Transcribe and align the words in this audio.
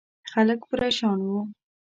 خلک 0.31 0.59
پرېشان 0.69 1.19
وو. 1.31 1.41